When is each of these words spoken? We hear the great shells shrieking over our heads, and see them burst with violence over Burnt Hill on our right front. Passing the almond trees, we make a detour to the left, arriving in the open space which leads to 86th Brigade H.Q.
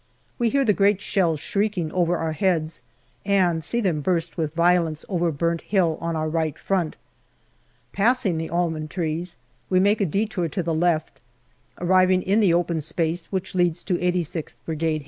We 0.39 0.49
hear 0.49 0.65
the 0.65 0.73
great 0.73 0.99
shells 0.99 1.39
shrieking 1.39 1.91
over 1.91 2.17
our 2.17 2.31
heads, 2.31 2.81
and 3.23 3.63
see 3.63 3.79
them 3.81 4.01
burst 4.01 4.35
with 4.35 4.55
violence 4.55 5.05
over 5.07 5.31
Burnt 5.31 5.61
Hill 5.61 5.99
on 6.01 6.15
our 6.15 6.27
right 6.27 6.57
front. 6.57 6.95
Passing 7.93 8.39
the 8.39 8.49
almond 8.49 8.89
trees, 8.89 9.37
we 9.69 9.79
make 9.79 10.01
a 10.01 10.07
detour 10.07 10.49
to 10.49 10.63
the 10.63 10.73
left, 10.73 11.19
arriving 11.77 12.23
in 12.23 12.39
the 12.39 12.51
open 12.51 12.81
space 12.81 13.31
which 13.31 13.53
leads 13.53 13.83
to 13.83 13.93
86th 13.93 14.55
Brigade 14.65 14.91
H.Q. 14.95 14.99